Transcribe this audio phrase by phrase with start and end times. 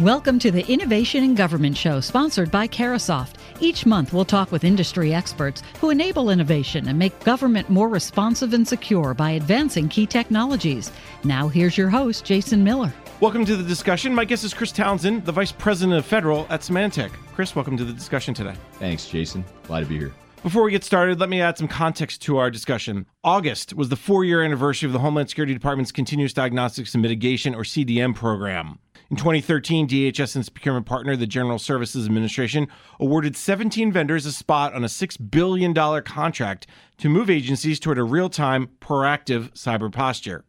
[0.00, 3.36] Welcome to the Innovation in Government Show, sponsored by Carahsoft.
[3.60, 8.52] Each month, we'll talk with industry experts who enable innovation and make government more responsive
[8.52, 10.92] and secure by advancing key technologies.
[11.24, 12.92] Now, here's your host, Jason Miller.
[13.20, 14.14] Welcome to the discussion.
[14.14, 17.10] My guest is Chris Townsend, the Vice President of Federal at Symantec.
[17.34, 18.54] Chris, welcome to the discussion today.
[18.74, 19.46] Thanks, Jason.
[19.62, 20.12] Glad to be here.
[20.42, 23.06] Before we get started, let me add some context to our discussion.
[23.24, 27.54] August was the four year anniversary of the Homeland Security Department's Continuous Diagnostics and Mitigation,
[27.54, 28.78] or CDM, program.
[29.08, 32.66] In 2013, DHS and its procurement partner, the General Services Administration,
[32.98, 36.66] awarded 17 vendors a spot on a $6 billion contract
[36.98, 40.44] to move agencies toward a real time, proactive cyber posture.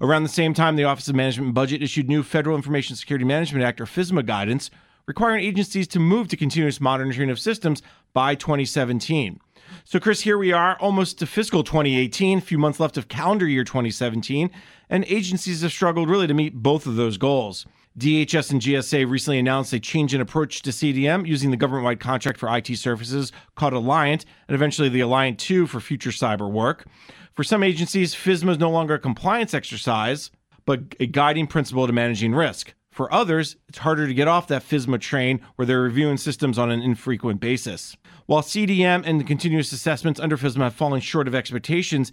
[0.00, 3.24] Around the same time, the Office of Management and Budget issued new Federal Information Security
[3.24, 4.68] Management Act, or FISMA, guidance
[5.06, 7.82] requiring agencies to move to continuous monitoring of systems
[8.12, 9.38] by 2017.
[9.84, 13.46] So, Chris, here we are, almost to fiscal 2018, a few months left of calendar
[13.46, 14.50] year 2017,
[14.90, 17.64] and agencies have struggled really to meet both of those goals.
[17.98, 22.00] DHS and GSA recently announced a change in approach to CDM using the government wide
[22.00, 26.86] contract for IT services called Alliant and eventually the Alliant 2 for future cyber work.
[27.34, 30.30] For some agencies, FISMA is no longer a compliance exercise,
[30.64, 32.72] but a guiding principle to managing risk.
[32.90, 36.70] For others, it's harder to get off that FISMA train where they're reviewing systems on
[36.70, 37.96] an infrequent basis.
[38.24, 42.10] While CDM and the continuous assessments under FISMA have fallen short of expectations,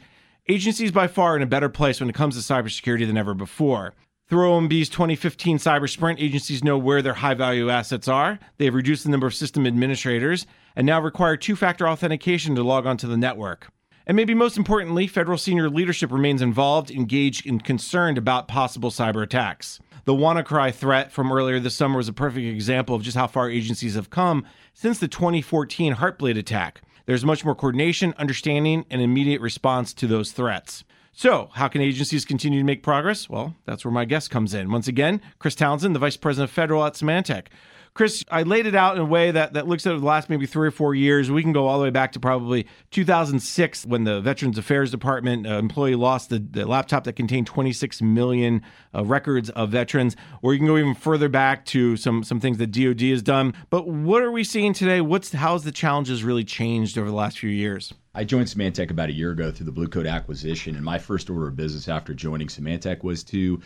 [0.50, 3.34] agencies by far are in a better place when it comes to cybersecurity than ever
[3.34, 3.94] before.
[4.30, 8.38] Through OMB's 2015 Cyber Sprint, agencies know where their high value assets are.
[8.60, 12.62] They have reduced the number of system administrators and now require two factor authentication to
[12.62, 13.72] log onto the network.
[14.06, 19.24] And maybe most importantly, federal senior leadership remains involved, engaged, and concerned about possible cyber
[19.24, 19.80] attacks.
[20.06, 23.50] The WannaCry threat from earlier this summer was a perfect example of just how far
[23.50, 26.84] agencies have come since the 2014 Heartbleed attack.
[27.08, 30.84] There's much more coordination, understanding, and immediate response to those threats.
[31.12, 33.30] So, how can agencies continue to make progress?
[33.30, 34.72] Well, that's where my guest comes in.
[34.72, 37.48] Once again, Chris Townsend, the Vice President of Federal at Symantec.
[38.00, 40.46] Chris, I laid it out in a way that, that looks at the last maybe
[40.46, 41.30] three or four years.
[41.30, 45.46] We can go all the way back to probably 2006 when the Veterans Affairs Department
[45.46, 48.62] uh, employee lost the, the, laptop that contained 26 million
[48.96, 52.58] uh, records of veterans, or you can go even further back to some some things
[52.60, 53.54] that DoD has done.
[53.70, 55.02] But what are we seeing today?
[55.02, 57.94] What's how's the challenges really changed over the last few years?
[58.16, 61.30] I joined Symantec about a year ago through the Blue Coat acquisition, and my first
[61.30, 63.60] order of business after joining Symantec was to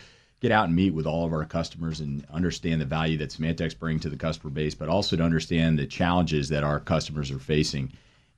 [0.44, 3.72] get out and meet with all of our customers and understand the value that Symantec's
[3.72, 7.38] bring to the customer base, but also to understand the challenges that our customers are
[7.38, 7.90] facing.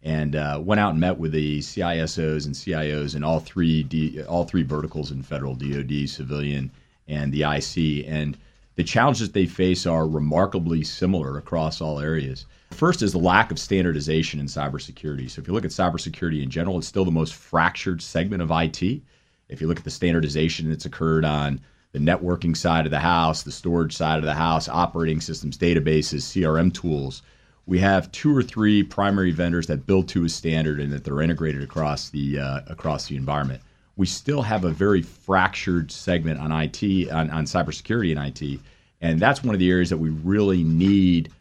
[0.04, 4.22] And uh, went out and met with the CISOs and CIOs in all three D,
[4.22, 6.70] all three verticals in federal DoD, civilian,
[7.08, 8.06] and the IC.
[8.06, 8.38] And
[8.76, 12.46] the challenges they face are remarkably similar across all areas.
[12.70, 15.28] First is the lack of standardization in cybersecurity.
[15.28, 18.52] So if you look at cybersecurity in general, it's still the most fractured segment of
[18.52, 19.02] IT.
[19.48, 21.60] If you look at the standardization that's occurred on
[21.96, 26.20] the networking side of the house, the storage side of the house, operating systems, databases,
[26.20, 27.22] CRM tools.
[27.64, 31.22] We have two or three primary vendors that build to a standard and that they're
[31.22, 33.62] integrated across the uh, across the environment.
[33.96, 38.60] We still have a very fractured segment on IT on, on cybersecurity and IT,
[39.00, 41.32] and that's one of the areas that we really need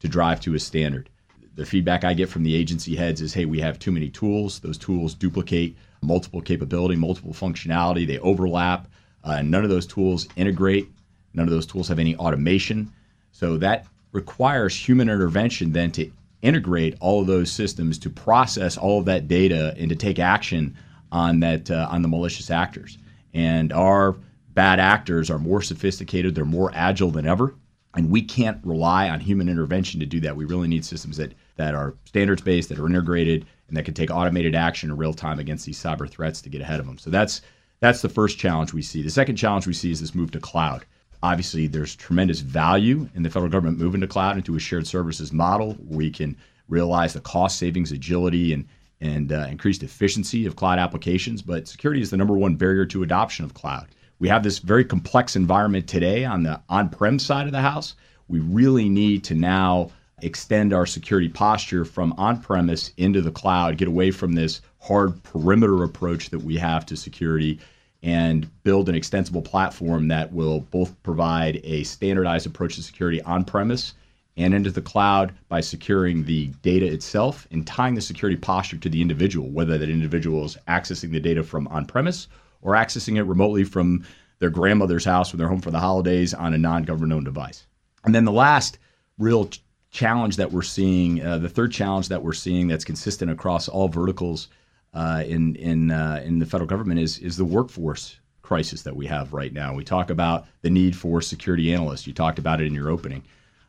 [0.00, 1.08] to drive to a standard.
[1.54, 4.58] The feedback I get from the agency heads is, hey, we have too many tools.
[4.58, 8.06] Those tools duplicate multiple capability, multiple functionality.
[8.06, 8.88] They overlap.
[9.24, 10.88] Uh, none of those tools integrate.
[11.34, 12.92] None of those tools have any automation.
[13.32, 16.10] So that requires human intervention then to
[16.42, 20.76] integrate all of those systems to process all of that data and to take action
[21.12, 22.98] on that uh, on the malicious actors.
[23.34, 24.16] And our
[24.54, 26.34] bad actors are more sophisticated.
[26.34, 27.54] They're more agile than ever.
[27.94, 30.36] And we can't rely on human intervention to do that.
[30.36, 33.94] We really need systems that, that are standards based, that are integrated, and that can
[33.94, 36.98] take automated action in real time against these cyber threats to get ahead of them.
[36.98, 37.42] So that's
[37.80, 39.02] that's the first challenge we see.
[39.02, 40.84] The second challenge we see is this move to cloud.
[41.22, 45.32] Obviously, there's tremendous value in the federal government moving to cloud into a shared services
[45.32, 46.36] model we can
[46.68, 48.66] realize the cost savings, agility, and
[49.02, 51.40] and uh, increased efficiency of cloud applications.
[51.40, 53.88] But security is the number one barrier to adoption of cloud.
[54.18, 57.94] We have this very complex environment today on the on-prem side of the house.
[58.28, 59.90] We really need to now
[60.20, 65.22] extend our security posture from on premise into the cloud, get away from this hard
[65.22, 67.58] perimeter approach that we have to security,
[68.02, 73.44] and build an extensible platform that will both provide a standardized approach to security on
[73.44, 73.94] premise
[74.36, 78.88] and into the cloud by securing the data itself and tying the security posture to
[78.88, 82.28] the individual, whether that individual is accessing the data from on premise
[82.62, 84.04] or accessing it remotely from
[84.38, 87.66] their grandmother's house when they're home for the holidays on a non government owned device.
[88.04, 88.78] And then the last
[89.18, 89.50] real
[89.90, 93.88] challenge that we're seeing, uh, the third challenge that we're seeing that's consistent across all
[93.88, 94.48] verticals
[94.94, 99.06] uh, in in uh, in the federal government is is the workforce crisis that we
[99.06, 99.74] have right now.
[99.74, 102.06] We talk about the need for security analysts.
[102.06, 103.22] You talked about it in your opening.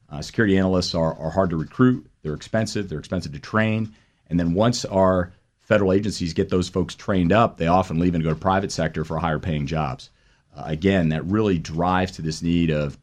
[0.09, 3.93] Uh, security analysts are, are hard to recruit, they're expensive, they're expensive to train.
[4.29, 8.23] And then once our federal agencies get those folks trained up, they often leave and
[8.23, 10.09] go to private sector for higher paying jobs.
[10.55, 12.97] Uh, again, that really drives to this need of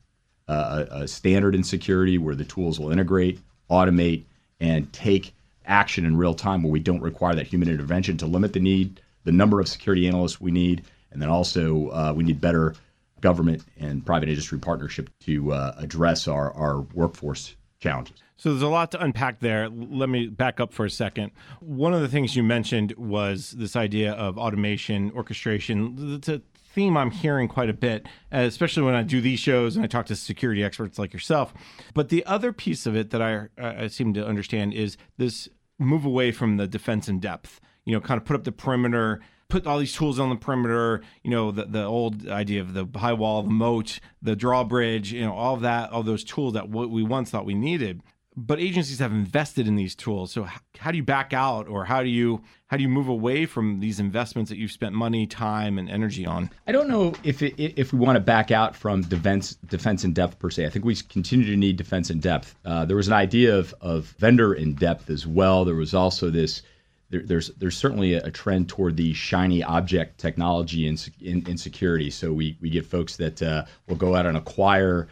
[0.49, 3.39] uh, a, a standard in security where the tools will integrate,
[3.71, 4.25] automate,
[4.61, 5.33] and take
[5.69, 9.01] action in real time where we don't require that human intervention to limit the need,
[9.25, 10.83] the number of security analysts we need,
[11.13, 12.75] and then also uh, we need better
[13.21, 18.17] government and private industry partnership to uh, address our, our workforce challenges.
[18.37, 19.69] So there's a lot to unpack there.
[19.69, 21.33] Let me back up for a second.
[21.61, 26.15] One of the things you mentioned was this idea of automation, orchestration.
[26.15, 26.41] It's a
[26.79, 30.07] theme I'm hearing quite a bit, especially when I do these shows and I talk
[30.07, 31.53] to security experts like yourself.
[31.95, 35.49] But the other piece of it that I, I seem to understand is this
[35.79, 37.61] move away from the defense in depth.
[37.85, 41.03] You know, kind of put up the perimeter, put all these tools on the perimeter.
[41.23, 45.13] You know, the the old idea of the high wall, the moat, the drawbridge.
[45.13, 48.03] You know, all that, all those tools that what we once thought we needed.
[48.41, 50.31] But agencies have invested in these tools.
[50.31, 50.47] So
[50.79, 53.81] how do you back out, or how do you how do you move away from
[53.81, 56.51] these investments that you've spent money, time, and energy on?
[56.67, 60.13] I don't know if it, if we want to back out from defense defense in
[60.13, 60.67] depth per se.
[60.67, 62.55] I think we continue to need defense in depth.
[62.65, 65.65] Uh, there was an idea of of vendor in depth as well.
[65.65, 66.63] There was also this
[67.11, 72.11] there, there's there's certainly a, trend toward the shiny object technology in, in, in security.
[72.11, 75.09] So we we get folks that uh, will go out and acquire.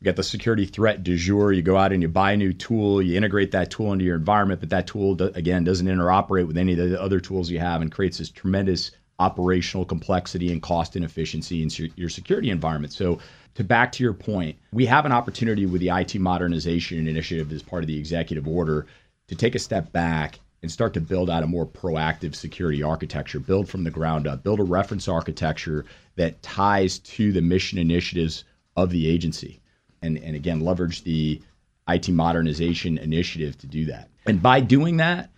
[0.00, 1.52] You got the security threat du jour.
[1.52, 3.02] You go out and you buy a new tool.
[3.02, 6.72] You integrate that tool into your environment, but that tool again doesn't interoperate with any
[6.72, 11.62] of the other tools you have, and creates this tremendous operational complexity and cost inefficiency
[11.62, 12.94] in your security environment.
[12.94, 13.18] So
[13.56, 17.62] to back to your point, we have an opportunity with the IT modernization initiative as
[17.62, 18.86] part of the executive order
[19.28, 23.38] to take a step back and start to build out a more proactive security architecture,
[23.38, 25.84] build from the ground up, build a reference architecture
[26.16, 28.44] that ties to the mission initiatives
[28.76, 29.59] of the agency.
[30.02, 31.40] And, and again, leverage the
[31.88, 34.08] IT modernization initiative to do that.
[34.26, 35.30] And by doing that,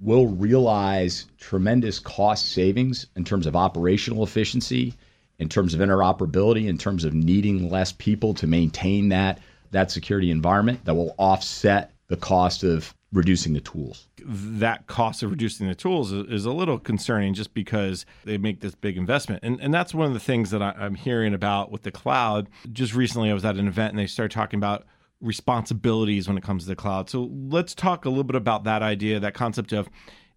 [0.00, 4.94] we'll realize tremendous cost savings in terms of operational efficiency,
[5.38, 10.30] in terms of interoperability, in terms of needing less people to maintain that, that security
[10.30, 14.06] environment that will offset the cost of reducing the tools.
[14.22, 18.74] That cost of reducing the tools is, a little concerning just because they make this
[18.74, 19.42] big investment.
[19.42, 22.50] And, and that's one of the things that I, I'm hearing about with the cloud.
[22.70, 24.84] Just recently, I was at an event and they started talking about
[25.22, 27.08] responsibilities when it comes to the cloud.
[27.08, 29.88] So let's talk a little bit about that idea, that concept of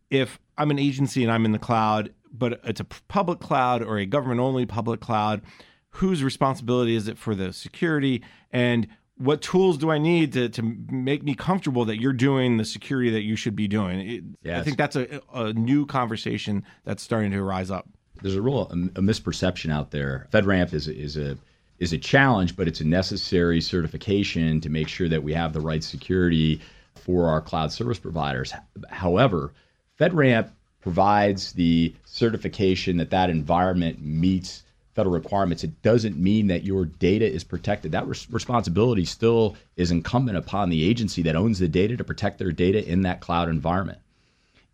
[0.09, 3.97] if I'm an agency and I'm in the cloud, but it's a public cloud or
[3.97, 5.41] a government only public cloud,
[5.89, 8.23] whose responsibility is it for the security?
[8.53, 8.87] And
[9.17, 13.11] what tools do I need to, to make me comfortable that you're doing the security
[13.11, 13.99] that you should be doing?
[13.99, 14.59] It, yes.
[14.59, 17.87] I think that's a, a new conversation that's starting to rise up.
[18.21, 20.27] There's a real a, a misperception out there.
[20.31, 21.37] FedRAMP is is a
[21.79, 25.61] is a challenge, but it's a necessary certification to make sure that we have the
[25.61, 26.61] right security
[26.95, 28.53] for our cloud service providers.
[28.89, 29.51] However,
[29.99, 30.49] FedRAMP
[30.81, 34.63] provides the certification that that environment meets
[34.95, 37.91] federal requirements, it doesn't mean that your data is protected.
[37.91, 42.39] That res- responsibility still is incumbent upon the agency that owns the data to protect
[42.39, 43.99] their data in that cloud environment.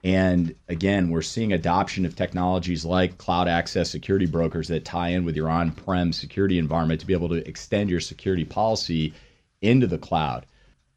[0.04, 5.26] And again, we're seeing adoption of technologies like cloud access security brokers that tie in
[5.26, 9.14] with your on prem security environment to be able to extend your security policy
[9.62, 10.46] into the cloud.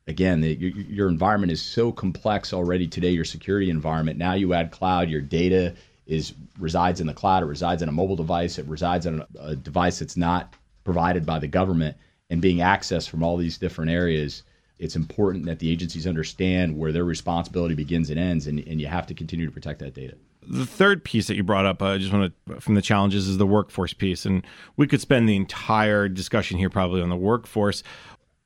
[0.07, 4.19] Again, the, your, your environment is so complex already today, your security environment.
[4.19, 5.75] Now you add cloud, your data
[6.07, 9.57] is resides in the cloud, it resides in a mobile device, it resides on a,
[9.57, 11.97] device that's not provided by the government
[12.31, 14.43] and being accessed from all these different areas
[14.79, 18.87] it's important that the agencies understand where their responsibility begins and ends, and, and you
[18.87, 20.17] have to continue to protect that data.
[20.47, 23.29] The third piece that you brought up, uh, I just want to, from the challenges,
[23.29, 24.27] is the workforce piece.
[24.27, 24.45] And
[24.77, 27.83] we could spend the entire discussion here probably on the workforce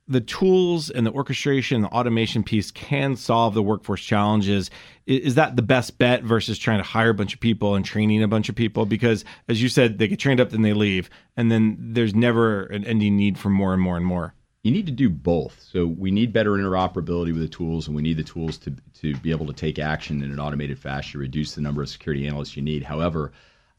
[0.08, 4.70] the tools and the orchestration, the automation piece can solve the workforce challenges.
[5.06, 8.22] Is that the best bet versus trying to hire a bunch of people and training
[8.22, 8.86] a bunch of people?
[8.86, 12.64] Because as you said, they get trained up, then they leave, and then there's never
[12.64, 14.34] an ending need for more and more and more.
[14.62, 15.62] You need to do both.
[15.62, 19.14] So we need better interoperability with the tools, and we need the tools to to
[19.18, 22.56] be able to take action in an automated fashion, reduce the number of security analysts
[22.56, 22.82] you need.
[22.82, 23.32] However,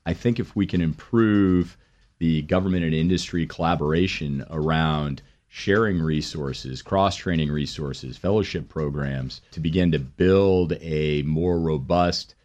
[0.06, 1.78] I think if we can improve
[2.20, 9.92] the government and industry collaboration around sharing resources, cross training resources, fellowship programs to begin
[9.92, 12.36] to build a more robust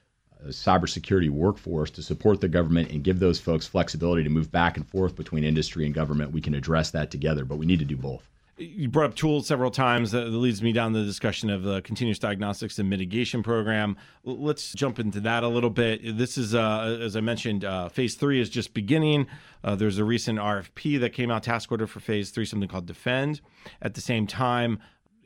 [0.43, 4.79] uh, cybersecurity workforce to support the government and give those folks flexibility to move back
[4.79, 6.33] and forth between industry and government.
[6.33, 8.29] We can address that together, but we need to do both.
[8.57, 10.13] You brought up tools several times.
[10.13, 13.97] That leads me down the discussion of the continuous diagnostics and mitigation program.
[14.23, 16.17] Let's jump into that a little bit.
[16.17, 19.27] This is, uh, as I mentioned, uh, phase three is just beginning.
[19.65, 22.87] Uh, there's a recent RFP that came out, task order for phase three, something called
[22.87, 23.41] Defend.
[23.83, 24.79] At the same time,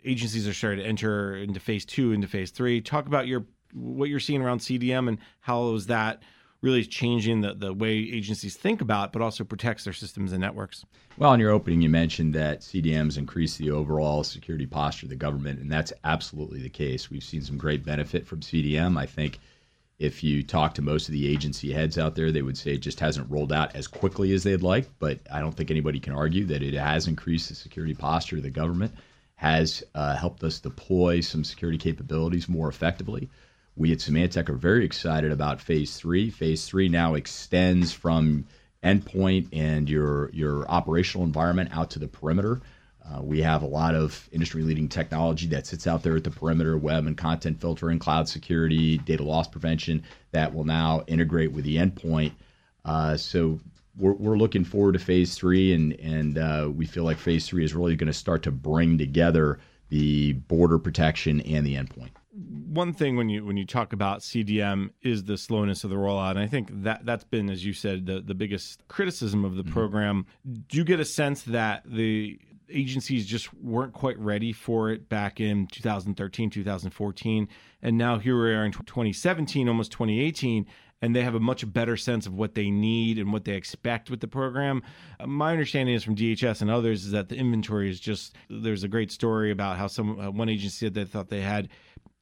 [0.06, 2.80] agencies are starting to enter into phase two, into phase three.
[2.80, 3.44] Talk about your
[3.74, 6.22] what you're seeing around CDM and how is that
[6.60, 10.84] really changing the, the way agencies think about, but also protects their systems and networks.
[11.16, 15.16] Well, in your opening, you mentioned that CDMs increase the overall security posture of the
[15.16, 17.10] government, and that's absolutely the case.
[17.10, 18.98] We've seen some great benefit from CDM.
[18.98, 19.38] I think
[19.98, 22.78] if you talk to most of the agency heads out there, they would say it
[22.78, 24.86] just hasn't rolled out as quickly as they'd like.
[24.98, 28.44] But I don't think anybody can argue that it has increased the security posture of
[28.44, 28.94] the government,
[29.36, 33.28] has uh, helped us deploy some security capabilities more effectively.
[33.78, 36.30] We at Symantec are very excited about phase three.
[36.30, 38.44] Phase three now extends from
[38.82, 42.60] endpoint and your your operational environment out to the perimeter.
[43.06, 46.30] Uh, we have a lot of industry leading technology that sits out there at the
[46.30, 51.64] perimeter, web and content filtering, cloud security, data loss prevention that will now integrate with
[51.64, 52.32] the endpoint.
[52.84, 53.60] Uh, so
[53.96, 57.64] we're, we're looking forward to phase three, and and uh, we feel like phase three
[57.64, 62.92] is really going to start to bring together the border protection and the endpoint one
[62.92, 66.38] thing when you when you talk about CDM is the slowness of the rollout, and
[66.38, 69.72] I think that that's been, as you said, the the biggest criticism of the mm-hmm.
[69.72, 70.26] program.
[70.44, 72.38] Do you get a sense that the
[72.70, 77.48] agencies just weren't quite ready for it back in 2013, 2014,
[77.82, 80.66] and now here we are in 2017, almost 2018,
[81.00, 84.10] and they have a much better sense of what they need and what they expect
[84.10, 84.82] with the program.
[85.18, 88.34] Uh, my understanding is from DHS and others is that the inventory is just.
[88.50, 91.68] There's a great story about how some uh, one agency said they thought they had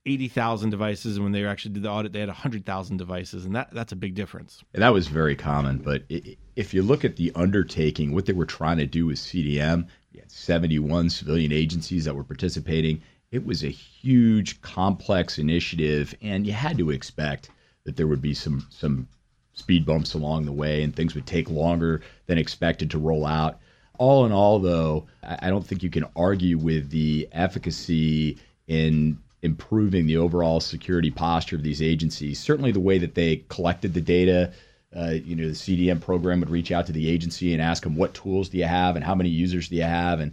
[0.07, 3.69] 80,000 devices, and when they actually did the audit, they had 100,000 devices, and that
[3.73, 4.63] that's a big difference.
[4.73, 5.79] And that was very common.
[5.79, 9.89] But if you look at the undertaking, what they were trying to do with CDM,
[10.13, 13.03] you had 71 civilian agencies that were participating.
[13.33, 17.51] It was a huge, complex initiative, and you had to expect
[17.85, 19.09] that there would be some some
[19.55, 23.59] speed bumps along the way, and things would take longer than expected to roll out.
[23.99, 30.07] All in all, though, I don't think you can argue with the efficacy in improving
[30.07, 32.38] the overall security posture of these agencies.
[32.38, 34.53] Certainly, the way that they collected the data.
[34.95, 37.97] Uh, you know, the CDM program would reach out to the agency and ask them
[37.97, 40.33] what tools do you have and how many users do you have, and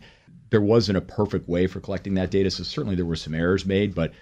[0.51, 2.51] there wasn't a perfect way for collecting that data.
[2.51, 4.13] So certainly there were some errors made, but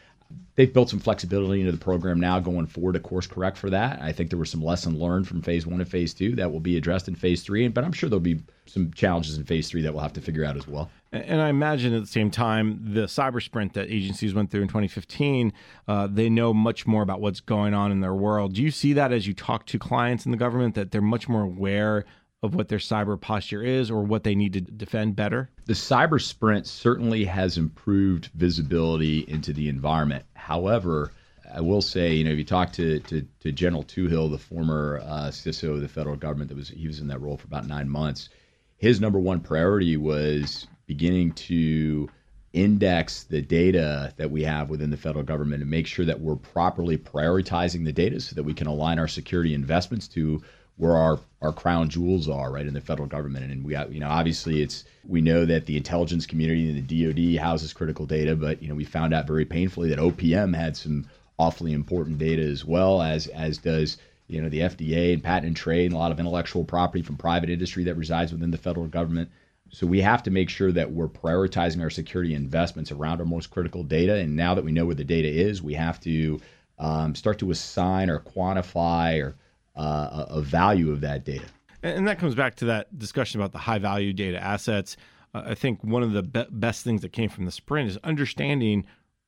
[0.55, 4.01] they've built some flexibility into the program now going forward to course correct for that.
[4.01, 6.59] I think there were some lessons learned from phase one and phase two that will
[6.59, 9.81] be addressed in phase three, but I'm sure there'll be some challenges in phase three
[9.81, 10.89] that we'll have to figure out as well.
[11.11, 14.67] And I imagine at the same time, the cyber sprint that agencies went through in
[14.67, 15.51] 2015,
[15.87, 18.53] uh, they know much more about what's going on in their world.
[18.53, 21.27] Do you see that as you talk to clients in the government that they're much
[21.27, 22.05] more aware
[22.43, 25.49] of what their cyber posture is or what they need to defend better?
[25.65, 30.25] The cyber sprint certainly has improved visibility into the environment.
[30.33, 31.11] However,
[31.53, 35.01] I will say, you know, if you talk to, to, to General Touhill, the former
[35.03, 37.67] uh, CISO of the federal government, that was he was in that role for about
[37.67, 38.29] nine months.
[38.77, 42.09] His number one priority was beginning to
[42.53, 46.35] index the data that we have within the federal government and make sure that we're
[46.35, 50.41] properly prioritizing the data so that we can align our security investments to
[50.81, 53.51] where our, our crown jewels are, right, in the federal government.
[53.51, 57.39] And we, you know, obviously it's, we know that the intelligence community and the DoD
[57.39, 61.05] houses critical data, but, you know, we found out very painfully that OPM had some
[61.37, 65.55] awfully important data as well as, as does, you know, the FDA and patent and
[65.55, 68.87] trade and a lot of intellectual property from private industry that resides within the federal
[68.87, 69.29] government.
[69.69, 73.51] So we have to make sure that we're prioritizing our security investments around our most
[73.51, 74.15] critical data.
[74.15, 76.39] And now that we know where the data is, we have to
[76.79, 79.35] um, start to assign or quantify or
[79.75, 81.45] uh, a value of that data.
[81.83, 84.97] And that comes back to that discussion about the high value data assets.
[85.33, 87.97] Uh, I think one of the be- best things that came from the sprint is
[88.03, 88.85] understanding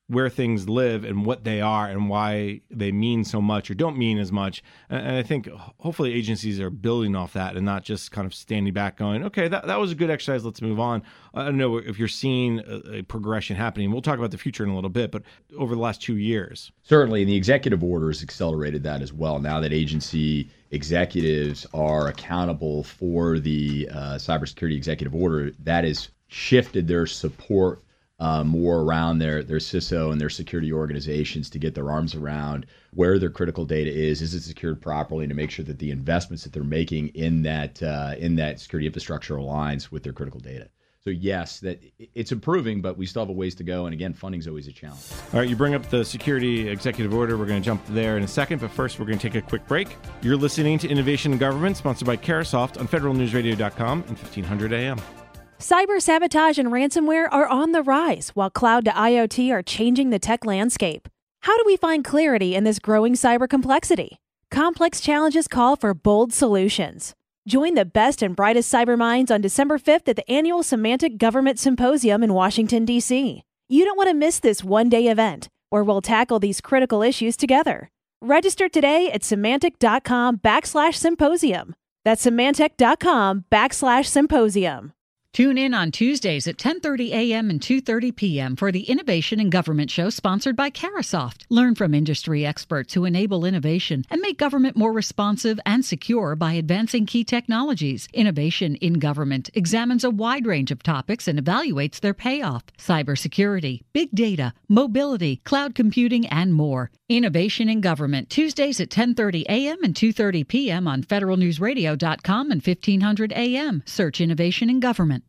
[0.07, 3.98] where things live and what they are and why they mean so much or don't
[3.98, 4.62] mean as much.
[4.89, 5.48] And I think
[5.79, 9.48] hopefully agencies are building off that and not just kind of standing back going, okay,
[9.48, 10.43] that, that was a good exercise.
[10.43, 11.03] Let's move on.
[11.33, 13.91] I don't know if you're seeing a, progression happening.
[13.91, 15.24] We'll talk about the future in a little bit, but
[15.57, 16.72] over the last two years.
[16.83, 17.22] Certainly.
[17.22, 19.39] And the executive order has accelerated that as well.
[19.39, 26.88] Now that agency executives are accountable for the uh, cybersecurity executive order, that has shifted
[26.88, 27.83] their support
[28.24, 32.65] uh, more around their their CISO and their security organizations to get their arms around
[32.94, 35.92] where their critical data is, is it secured properly, and to make sure that the
[35.92, 40.39] investments that they're making in that uh, in that security infrastructure aligns with their critical
[40.39, 40.70] data.
[41.03, 41.84] So yes, that
[42.15, 43.88] it's improving, but we still have a ways to go.
[43.88, 45.03] And again, funding is always a challenge.
[45.34, 47.38] All right, you bring up the security executive order.
[47.38, 49.46] We're going to jump there in a second, but first we're going to take a
[49.46, 49.98] quick break.
[50.22, 55.23] You're listening to Innovation in Government, sponsored by Carahsoft on FederalNewsRadio.com and 1500 AM.
[55.63, 60.20] Cyber sabotage and ransomware are on the rise, while cloud to IoT are changing the
[60.20, 61.08] tech landscape.
[61.43, 64.17] How do we find clarity in this growing cyber complexity?
[64.51, 67.13] Complex challenges call for bold solutions.
[67.48, 71.58] Join the best and brightest cyber minds on December 5th at the annual Symantec Government
[71.58, 73.41] Symposium in Washington, D.C.
[73.70, 77.38] You don't want to miss this one day event where we'll tackle these critical issues
[77.38, 77.89] together.
[78.22, 81.74] Register today at Symantec.com backslash symposium.
[82.03, 84.91] That's Symantec.com backslash symposium.
[85.34, 87.50] Tune in on Tuesdays at 10:30 a.m.
[87.50, 88.56] and 2:30 p.m.
[88.56, 91.46] for the Innovation in Government show sponsored by Carahsoft.
[91.50, 96.54] Learn from industry experts who enable innovation and make government more responsive and secure by
[96.54, 98.08] advancing key technologies.
[98.13, 104.12] Innovation in Government examines a wide range of topics and evaluates their payoff: cybersecurity, big
[104.13, 106.92] data, mobility, cloud computing, and more.
[107.10, 109.84] Innovation in Government Tuesdays at 10:30 a.m.
[109.84, 110.88] and 2:30 p.m.
[110.88, 113.82] on federalnewsradio.com and 1500 a.m.
[113.88, 115.23] Search Innovation in Government.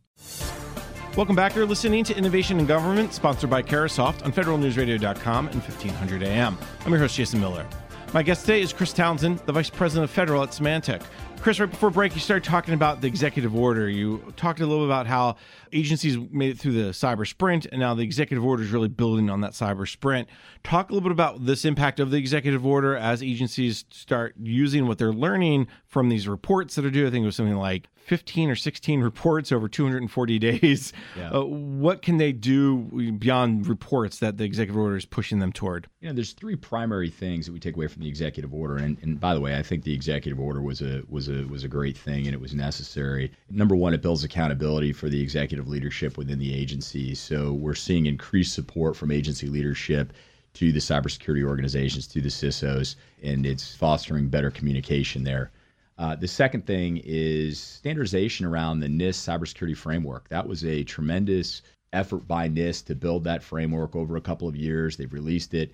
[1.17, 1.55] Welcome back.
[1.55, 6.59] You're listening to Innovation in Government, sponsored by Carahsoft on federalnewsradio.com and 1500 AM.
[6.85, 7.65] I'm your host, Jason Miller.
[8.13, 11.03] My guest today is Chris Townsend, the Vice President of Federal at Symantec.
[11.41, 13.89] Chris, right before break, you started talking about the executive order.
[13.89, 15.37] You talked a little bit about how
[15.75, 19.29] agencies made it through the cyber sprint, and now the executive order is really building
[19.29, 20.29] on that cyber sprint.
[20.63, 24.87] Talk a little bit about this impact of the executive order as agencies start using
[24.87, 27.07] what they're learning from these reports that are due.
[27.07, 30.93] I think it was something like 15 or 16 reports over 240 days.
[31.17, 31.31] Yeah.
[31.31, 35.89] Uh, what can they do beyond reports that the executive order is pushing them toward?
[36.01, 38.77] You know, there's three primary things that we take away from the executive order.
[38.77, 41.65] And, and by the way, I think the executive order was a was a was
[41.65, 43.33] a great thing and it was necessary.
[43.51, 47.15] Number one, it builds accountability for the executive leadership within the agency.
[47.15, 50.13] So we're seeing increased support from agency leadership
[50.55, 55.51] to the cybersecurity organizations, to the CISOs, and it's fostering better communication there.
[55.99, 60.29] Uh, the second thing is standardization around the NIST cybersecurity framework.
[60.29, 64.57] That was a tremendous effort by NIST to build that framework over a couple of
[64.57, 64.97] years.
[64.97, 65.73] They've released it.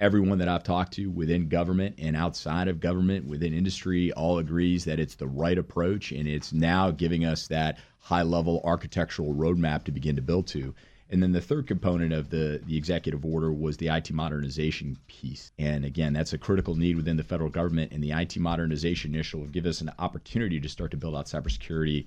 [0.00, 4.84] Everyone that I've talked to within government and outside of government, within industry, all agrees
[4.84, 9.82] that it's the right approach, and it's now giving us that high level architectural roadmap
[9.82, 10.72] to begin to build to.
[11.10, 15.50] And then the third component of the, the executive order was the IT modernization piece.
[15.58, 17.90] And again, that's a critical need within the federal government.
[17.90, 21.26] And the IT modernization initiative will give us an opportunity to start to build out
[21.26, 22.06] cybersecurity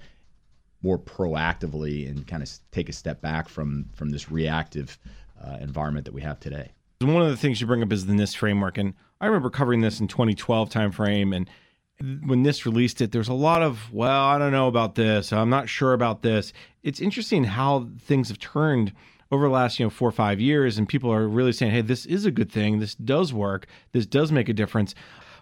[0.82, 4.98] more proactively and kind of take a step back from, from this reactive
[5.44, 6.72] uh, environment that we have today.
[7.04, 8.78] One of the things you bring up is the NIST framework.
[8.78, 11.36] And I remember covering this in 2012 timeframe.
[11.36, 11.50] And
[12.00, 15.32] when NIST released it, there's a lot of, well, I don't know about this.
[15.32, 16.54] I'm not sure about this.
[16.84, 18.94] It's interesting how things have turned
[19.32, 21.82] over the last, you know, four or five years, and people are really saying, hey,
[21.82, 22.80] this is a good thing.
[22.80, 23.66] This does work.
[23.94, 24.94] This does make a difference.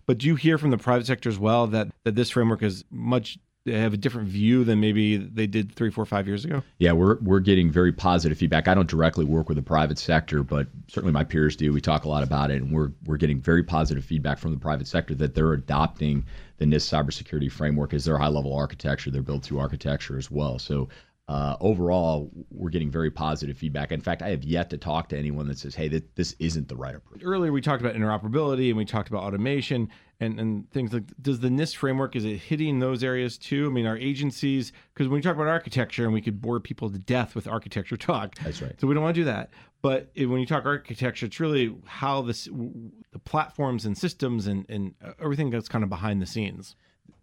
[0.06, 2.84] But do you hear from the private sector as well that, that this framework is
[2.92, 6.64] much have a different view than maybe they did three, four, five years ago?
[6.78, 8.68] Yeah, we're we're getting very positive feedback.
[8.68, 11.74] I don't directly work with the private sector, but certainly my peers do.
[11.74, 14.60] We talk a lot about it, and we're we're getting very positive feedback from the
[14.60, 16.26] private sector that they're adopting
[16.58, 20.60] the NIST cybersecurity framework as their high level architecture, their build to architecture as well.
[20.60, 20.90] So
[21.30, 23.92] uh, overall, we're getting very positive feedback.
[23.92, 26.68] In fact, I have yet to talk to anyone that says, "Hey, th- this isn't
[26.68, 30.70] the right approach." Earlier, we talked about interoperability and we talked about automation and, and
[30.72, 31.04] things like.
[31.22, 33.68] Does the NIST framework is it hitting those areas too?
[33.68, 36.90] I mean, our agencies because when we talk about architecture, and we could bore people
[36.90, 38.36] to death with architecture talk.
[38.44, 38.80] That's right.
[38.80, 39.52] So we don't want to do that.
[39.82, 44.94] But when you talk architecture, it's really how this the platforms and systems and and
[45.04, 46.76] uh, everything that's kind of behind the scenes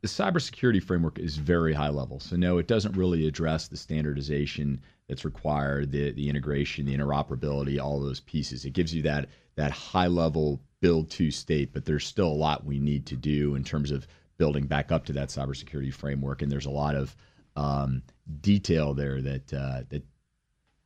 [0.03, 2.21] the cybersecurity framework is very high level.
[2.21, 7.81] So no, it doesn't really address the standardization that's required, the the integration, the interoperability,
[7.81, 8.65] all those pieces.
[8.65, 12.65] It gives you that that high level build to state, but there's still a lot
[12.65, 14.07] we need to do in terms of
[14.39, 16.43] building back up to that cybersecurity framework.
[16.43, 17.17] And there's a lot of
[17.57, 18.03] um,
[18.41, 20.03] detail there that uh, that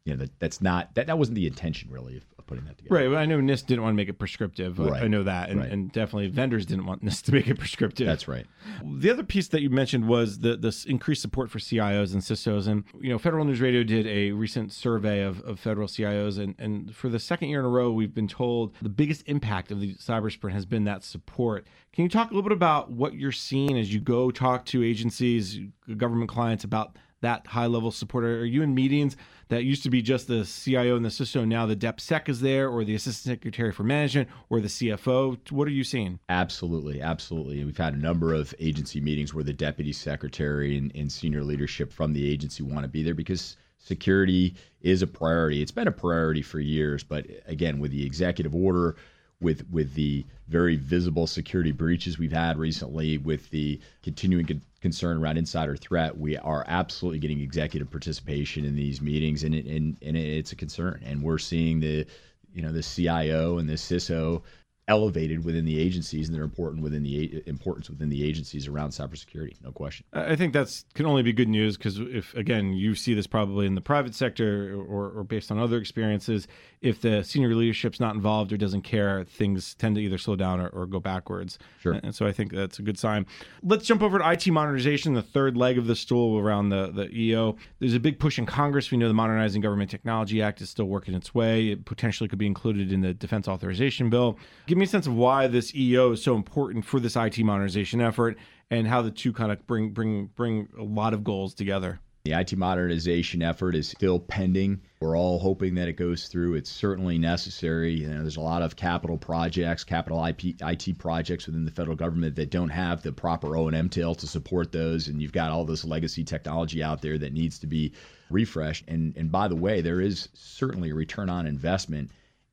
[0.04, 2.94] you know that that's not that that wasn't the intention really of, putting that together.
[2.94, 3.08] Right.
[3.08, 4.78] Well, I know NIST didn't want to make it prescriptive.
[4.80, 5.04] Right.
[5.04, 5.70] I know that, and, right.
[5.70, 8.06] and definitely vendors didn't want NIST to make it prescriptive.
[8.06, 8.44] That's right.
[8.84, 12.66] The other piece that you mentioned was the this increased support for CIOs and CISOs,
[12.66, 16.56] and you know, Federal News Radio did a recent survey of, of federal CIOs, and
[16.58, 19.80] and for the second year in a row, we've been told the biggest impact of
[19.80, 21.66] the cyber sprint has been that support.
[21.92, 24.82] Can you talk a little bit about what you're seeing as you go talk to
[24.82, 25.60] agencies,
[25.96, 28.24] government clients about that high level support?
[28.24, 29.16] Are you in meetings
[29.48, 31.46] that used to be just the CIO and the CISO?
[31.46, 35.50] Now the DepSec is there, or the Assistant Secretary for Management, or the CFO.
[35.50, 36.18] What are you seeing?
[36.28, 37.64] Absolutely, absolutely.
[37.64, 41.92] We've had a number of agency meetings where the Deputy Secretary and, and senior leadership
[41.92, 45.62] from the agency want to be there because security is a priority.
[45.62, 48.96] It's been a priority for years, but again, with the executive order,
[49.40, 55.18] with with the very visible security breaches we've had recently, with the continuing con- concern
[55.18, 59.96] around insider threat, we are absolutely getting executive participation in these meetings, and it, and,
[60.03, 61.00] and it's a concern.
[61.05, 62.07] And we're seeing the
[62.53, 64.42] you know the CIO and the CISO
[64.88, 69.54] elevated within the agencies and they're important within the importance within the agencies around cybersecurity.
[69.62, 70.04] No question.
[70.12, 73.66] I think that's can only be good news because if again you see this probably
[73.66, 76.48] in the private sector or, or based on other experiences,
[76.80, 80.60] if the senior leadership's not involved or doesn't care, things tend to either slow down
[80.60, 81.58] or, or go backwards.
[81.80, 82.00] Sure.
[82.02, 83.26] And so I think that's a good sign.
[83.62, 87.14] Let's jump over to IT modernization, the third leg of the stool around the the
[87.14, 87.56] EO.
[87.78, 88.90] There's a big push in Congress.
[88.90, 91.68] We know the Modernizing Government Technology Act is still working its way.
[91.68, 94.36] It potentially could be included in the Defense Authorization Bill.
[94.66, 98.00] Give me a sense of why this EO is so important for this IT modernization
[98.00, 98.38] effort
[98.70, 102.00] and how the two kind of bring bring bring a lot of goals together.
[102.24, 104.80] The IT modernization effort is still pending.
[105.00, 106.54] We're all hoping that it goes through.
[106.54, 107.92] It's certainly necessary.
[107.92, 111.96] You know, there's a lot of capital projects, capital IP, IT projects within the federal
[111.96, 115.64] government that don't have the proper O&M tail to support those, and you've got all
[115.64, 117.92] this legacy technology out there that needs to be
[118.30, 118.84] refreshed.
[118.88, 122.10] And and by the way, there is certainly a return on investment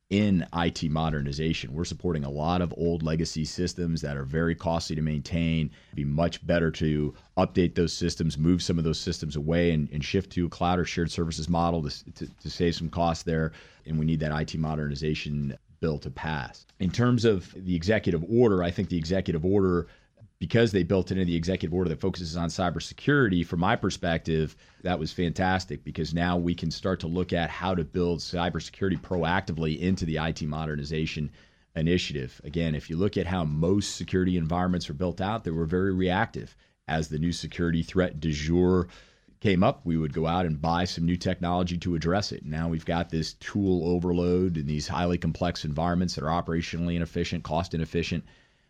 [0.09, 1.73] in IT modernization.
[1.73, 5.69] We're supporting a lot of old legacy systems that are very costly to maintain.
[5.87, 9.89] It'd be much better to update those systems, move some of those systems away, and,
[9.91, 13.23] and shift to a cloud or shared services model to, to, to save some costs
[13.23, 13.51] there.
[13.85, 16.65] And we need that IT modernization bill to pass.
[16.79, 19.87] In terms of the executive order, I think the executive order
[20.39, 24.56] because they built it into the executive order that focuses on cybersecurity, from my perspective,
[24.84, 29.00] that was fantastic because now we can start to look at how to build cybersecurity
[29.02, 31.32] proactively into the IT modernization
[31.76, 32.39] initiative.
[32.43, 35.93] Again, if you look at how most security environments are built out, they were very
[35.93, 36.56] reactive.
[36.88, 38.88] As the new security threat du jour
[39.39, 42.45] came up, we would go out and buy some new technology to address it.
[42.45, 47.43] Now we've got this tool overload in these highly complex environments that are operationally inefficient,
[47.43, 48.23] cost inefficient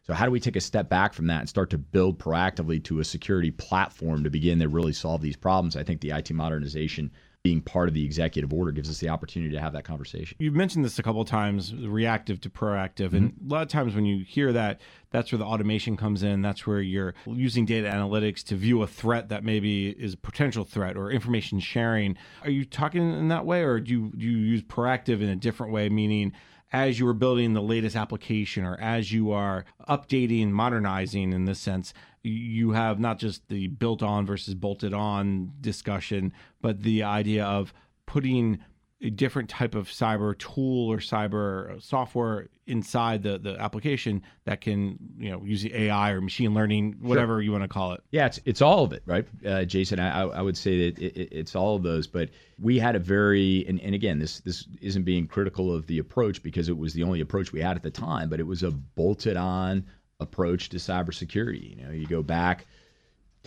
[0.07, 2.81] so, how do we take a step back from that and start to build proactively
[2.85, 5.75] to a security platform to begin to really solve these problems?
[5.75, 7.11] I think the IT modernization
[7.43, 10.35] being part of the executive order gives us the opportunity to have that conversation.
[10.39, 13.07] You've mentioned this a couple of times, reactive to proactive.
[13.07, 13.15] Mm-hmm.
[13.15, 16.41] And a lot of times when you hear that, that's where the automation comes in.
[16.41, 20.65] That's where you're using data analytics to view a threat that maybe is a potential
[20.65, 22.17] threat or information sharing.
[22.43, 25.35] Are you talking in that way or do you, do you use proactive in a
[25.35, 26.33] different way, meaning
[26.71, 31.59] as you are building the latest application or as you are updating, modernizing in this
[31.59, 37.45] sense, you have not just the built on versus bolted on discussion, but the idea
[37.45, 37.73] of
[38.05, 38.59] putting
[39.01, 44.97] a different type of cyber tool or cyber software inside the, the application that can
[45.19, 47.41] you know use the AI or machine learning whatever sure.
[47.41, 48.01] you want to call it.
[48.09, 49.99] Yeah, it's it's all of it, right, uh, Jason?
[49.99, 52.07] I, I would say that it, it's all of those.
[52.07, 52.29] But
[52.59, 56.41] we had a very and, and again this this isn't being critical of the approach
[56.41, 58.71] because it was the only approach we had at the time, but it was a
[58.71, 59.85] bolted on
[60.19, 61.77] approach to cybersecurity.
[61.77, 62.65] You know, you go back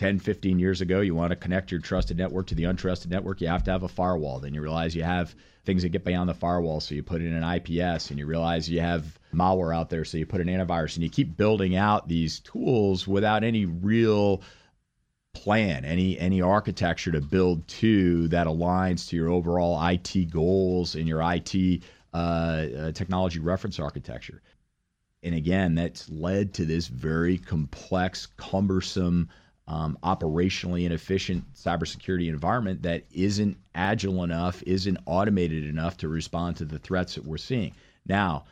[0.01, 3.39] 10, 15 years ago, you want to connect your trusted network to the untrusted network,
[3.39, 4.39] you have to have a firewall.
[4.39, 7.31] Then you realize you have things that get beyond the firewall, so you put in
[7.31, 10.95] an IPS, and you realize you have malware out there, so you put an antivirus,
[10.95, 14.41] and you keep building out these tools without any real
[15.35, 21.07] plan, any any architecture to build to that aligns to your overall IT goals and
[21.07, 24.41] your IT uh, uh, technology reference architecture.
[25.21, 29.29] And again, that's led to this very complex, cumbersome
[29.67, 36.65] um, operationally inefficient cybersecurity environment that isn't agile enough, isn't automated enough to respond to
[36.65, 37.73] the threats that we're seeing.
[38.05, 38.45] Now,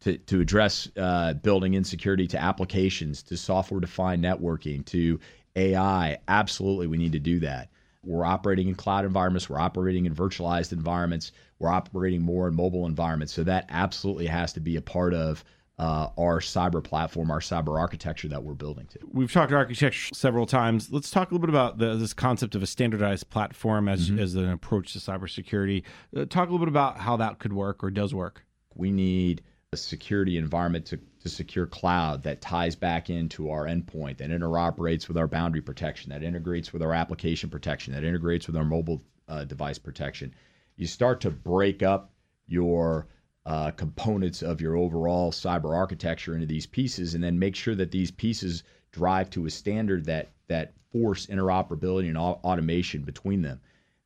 [0.00, 5.20] to, to address uh, building insecurity to applications, to software defined networking, to
[5.56, 7.70] AI, absolutely we need to do that.
[8.04, 12.86] We're operating in cloud environments, we're operating in virtualized environments, we're operating more in mobile
[12.86, 13.32] environments.
[13.32, 15.44] So that absolutely has to be a part of
[15.78, 18.98] uh, our cyber platform, our cyber architecture that we're building to.
[19.12, 20.90] We've talked architecture several times.
[20.90, 24.18] Let's talk a little bit about the, this concept of a standardized platform as, mm-hmm.
[24.18, 25.82] as an approach to cybersecurity.
[26.16, 28.44] Uh, talk a little bit about how that could work or does work.
[28.74, 34.18] We need a security environment to, to secure cloud that ties back into our endpoint,
[34.18, 38.56] that interoperates with our boundary protection, that integrates with our application protection, that integrates with
[38.56, 40.34] our mobile uh, device protection.
[40.76, 42.12] You start to break up
[42.46, 43.08] your
[43.46, 47.92] uh, components of your overall cyber architecture into these pieces, and then make sure that
[47.92, 53.60] these pieces drive to a standard that that force interoperability and automation between them.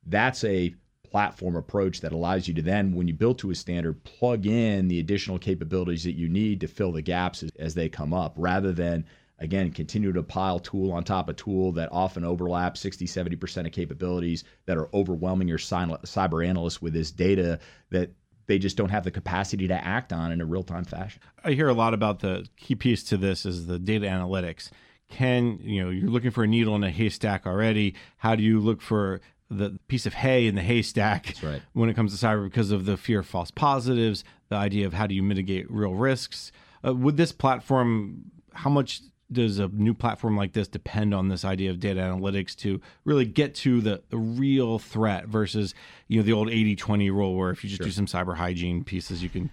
[0.06, 0.74] That's a
[1.04, 4.88] platform approach that allows you to then, when you build to a standard, plug in
[4.88, 8.34] the additional capabilities that you need to fill the gaps as, as they come up,
[8.36, 9.04] rather than
[9.38, 13.72] again continue to pile tool on top of tool that often overlap 60 70% of
[13.72, 18.10] capabilities that are overwhelming your cyber analysts with this data that
[18.50, 21.22] they just don't have the capacity to act on in a real time fashion.
[21.44, 24.70] I hear a lot about the key piece to this is the data analytics.
[25.08, 27.94] Can you know you're looking for a needle in a haystack already?
[28.18, 31.62] How do you look for the piece of hay in the haystack right.
[31.74, 34.94] when it comes to cyber because of the fear of false positives, the idea of
[34.94, 36.50] how do you mitigate real risks?
[36.84, 39.00] Uh, would this platform, how much
[39.32, 43.24] does a new platform like this depend on this idea of data analytics to really
[43.24, 45.74] get to the, the real threat versus
[46.08, 47.86] you know the old 80-20 rule where if you just sure.
[47.86, 49.50] do some cyber hygiene pieces you can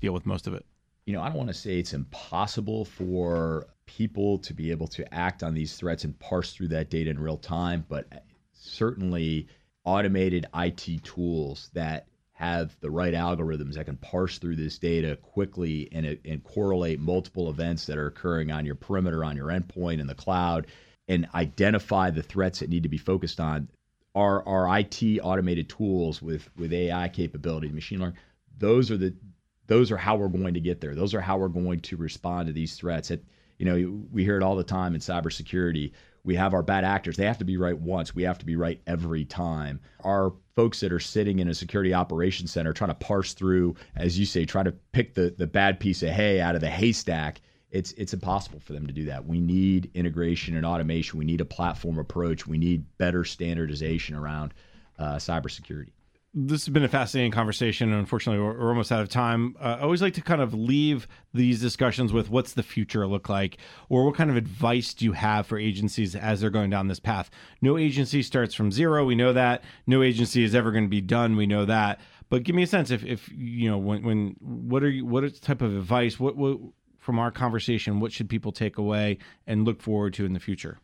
[0.00, 0.64] deal with most of it
[1.06, 5.14] you know i don't want to say it's impossible for people to be able to
[5.14, 8.18] act on these threats and parse through that data in real time but uh,
[8.52, 9.46] certainly
[9.84, 12.06] automated it tools that
[12.40, 17.50] have the right algorithms that can parse through this data quickly and, and correlate multiple
[17.50, 20.66] events that are occurring on your perimeter, on your endpoint, in the cloud,
[21.06, 23.68] and identify the threats that need to be focused on.
[24.14, 28.16] Our, our IT automated tools with, with AI capability, machine learning,
[28.56, 29.14] those are the
[29.66, 30.94] those are how we're going to get there.
[30.94, 33.12] Those are how we're going to respond to these threats.
[33.58, 35.92] You know, we hear it all the time in cybersecurity
[36.24, 37.16] we have our bad actors.
[37.16, 38.14] They have to be right once.
[38.14, 39.80] We have to be right every time.
[40.04, 44.18] Our folks that are sitting in a security operations center trying to parse through, as
[44.18, 47.40] you say, trying to pick the, the bad piece of hay out of the haystack,
[47.70, 49.24] it's it's impossible for them to do that.
[49.24, 51.18] We need integration and automation.
[51.18, 52.46] We need a platform approach.
[52.46, 54.52] We need better standardization around
[54.98, 55.92] uh, cybersecurity
[56.32, 57.90] this has been a fascinating conversation.
[57.90, 59.56] And Unfortunately, we're, we're almost out of time.
[59.60, 63.28] Uh, I always like to kind of leave these discussions with what's the future look
[63.28, 66.88] like, or what kind of advice do you have for agencies as they're going down
[66.88, 67.30] this path?
[67.60, 69.04] No agency starts from zero.
[69.04, 69.64] We know that.
[69.86, 71.36] No agency is ever going to be done.
[71.36, 72.00] We know that.
[72.28, 75.40] But give me a sense if, if you know, when, when what are you, what
[75.42, 76.58] type of advice, what, what
[76.98, 80.78] from our conversation, what should people take away and look forward to in the future?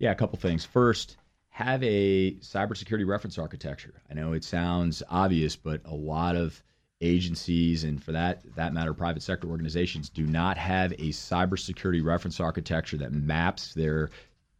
[0.00, 0.64] Yeah, a couple things.
[0.64, 1.16] First,
[1.58, 4.00] have a cybersecurity reference architecture.
[4.08, 6.62] I know it sounds obvious, but a lot of
[7.00, 12.38] agencies and for that that matter private sector organizations do not have a cybersecurity reference
[12.38, 14.10] architecture that maps their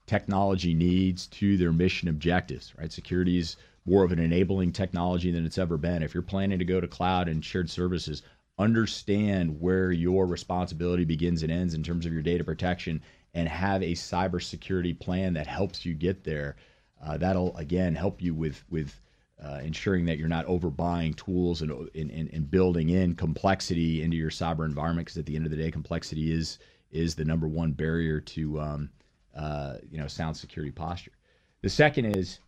[0.07, 2.91] technology needs to their mission objectives, right?
[2.91, 3.57] Security is
[3.87, 6.03] more of an enabling technology than it's ever been.
[6.03, 8.23] If you're planning to go to cloud and shared services,
[8.59, 13.01] understand where your responsibility begins and ends in terms of your data protection
[13.35, 16.57] and have a cybersecurity plan that helps you get there.
[17.03, 19.01] Uh, that'll again help you with with
[19.43, 24.31] uh, ensuring that you're not overbuying tools and, and, and building in complexity into your
[24.31, 25.07] cyber environment.
[25.07, 26.59] Because at the end of the day, complexity is
[26.91, 28.91] is the number one barrier to um,
[29.37, 31.13] uh, you know sound security posture.
[31.63, 32.41] The second is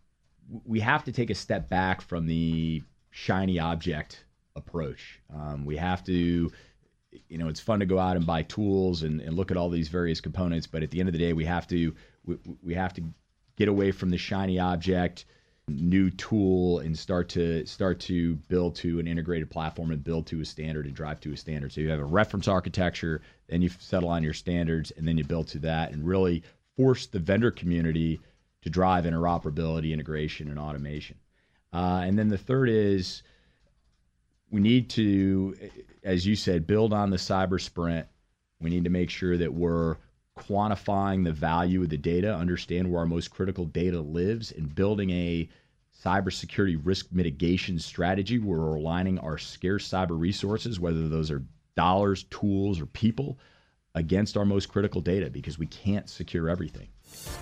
[0.64, 4.24] we have to take a step back from the shiny object
[4.56, 5.20] approach.
[5.32, 6.50] Um, we have to
[7.28, 9.68] you know it's fun to go out and buy tools and, and look at all
[9.68, 11.92] these various components but at the end of the day we have to
[12.24, 13.02] we, we have to
[13.60, 15.26] get away from the shiny object
[15.68, 20.40] new tool and start to start to build to an integrated platform and build to
[20.40, 21.70] a standard and drive to a standard.
[21.70, 25.24] So you have a reference architecture, then you settle on your standards, and then you
[25.24, 26.42] build to that and really
[26.74, 28.18] force the vendor community
[28.62, 31.18] to drive interoperability, integration, and automation.
[31.70, 33.22] Uh, and then the third is
[34.50, 35.54] we need to,
[36.02, 38.06] as you said, build on the cyber sprint.
[38.58, 39.98] We need to make sure that we're
[40.38, 45.10] quantifying the value of the data, understand where our most critical data lives, and building
[45.10, 45.48] a
[46.04, 51.44] cybersecurity risk mitigation strategy where we're aligning our scarce cyber resources, whether those are
[51.76, 53.38] dollars, tools, or people,
[53.94, 56.88] against our most critical data because we can't secure everything.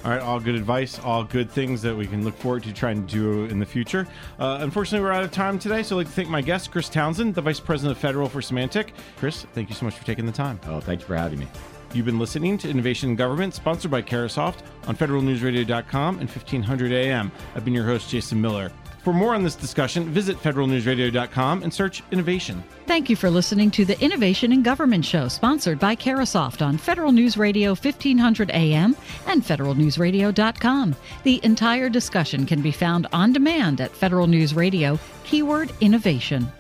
[0.03, 3.07] All right, all good advice, all good things that we can look forward to trying
[3.07, 4.09] to do in the future.
[4.39, 6.89] Uh, unfortunately, we're out of time today, so I'd like to thank my guest, Chris
[6.89, 8.91] Townsend, the Vice President of Federal for Symantec.
[9.19, 10.59] Chris, thank you so much for taking the time.
[10.67, 11.49] Oh, thank you for having me.
[11.95, 17.33] You've been listening to Innovation in Government, sponsored by Carahsoft on federalnewsradio.com and 1500 AM.
[17.55, 18.71] I've been your host, Jason Miller.
[19.03, 22.63] For more on this discussion, visit federalnewsradio.com and search innovation.
[22.87, 27.13] Thank you for listening to the Innovation in Government show, sponsored by Carahsoft on Federal
[27.13, 28.95] News Radio 1500 AM
[29.27, 30.95] and federalnewsradio.com.
[31.23, 36.53] The entire discussion can be found on demand at Federal News Radio, keyword innovation.